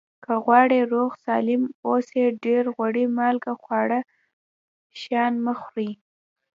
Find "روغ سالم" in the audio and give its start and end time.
0.93-1.61